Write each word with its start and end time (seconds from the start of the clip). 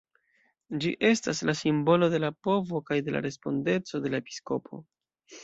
Ĝi 0.85 0.93
estas 1.09 1.41
la 1.49 1.55
simbolo 1.59 2.07
de 2.15 2.21
la 2.23 2.33
povo 2.49 2.81
kaj 2.89 2.99
de 3.11 3.15
la 3.19 3.23
respondeco 3.27 4.03
de 4.09 4.15
la 4.17 4.25
episkopo. 4.27 4.83